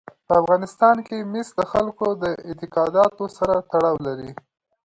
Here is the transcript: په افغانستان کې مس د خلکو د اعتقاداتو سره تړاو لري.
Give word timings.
په 0.27 0.33
افغانستان 0.41 0.97
کې 1.07 1.17
مس 1.31 1.47
د 1.59 1.61
خلکو 1.71 2.07
د 2.23 2.23
اعتقاداتو 2.47 3.25
سره 3.37 3.55
تړاو 3.71 3.95
لري. 4.07 4.31